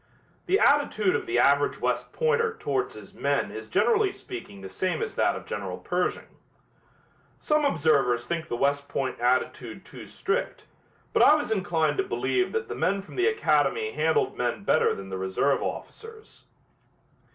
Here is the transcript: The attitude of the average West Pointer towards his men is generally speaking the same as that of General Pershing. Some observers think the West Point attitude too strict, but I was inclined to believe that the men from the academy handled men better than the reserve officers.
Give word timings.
The 0.47 0.57
attitude 0.59 1.15
of 1.15 1.27
the 1.27 1.37
average 1.37 1.79
West 1.79 2.11
Pointer 2.11 2.55
towards 2.57 2.95
his 2.95 3.13
men 3.13 3.51
is 3.51 3.69
generally 3.69 4.11
speaking 4.11 4.61
the 4.61 4.67
same 4.67 4.99
as 4.99 5.13
that 5.13 5.35
of 5.35 5.45
General 5.45 5.77
Pershing. 5.77 6.37
Some 7.39 7.65
observers 7.65 8.25
think 8.25 8.47
the 8.47 8.55
West 8.57 8.89
Point 8.89 9.19
attitude 9.19 9.85
too 9.85 10.07
strict, 10.07 10.65
but 11.13 11.21
I 11.21 11.35
was 11.35 11.51
inclined 11.51 11.97
to 11.97 12.03
believe 12.03 12.51
that 12.51 12.67
the 12.67 12.73
men 12.73 13.03
from 13.03 13.15
the 13.15 13.27
academy 13.27 13.91
handled 13.91 14.35
men 14.35 14.63
better 14.63 14.95
than 14.95 15.09
the 15.09 15.19
reserve 15.19 15.61
officers. 15.61 16.45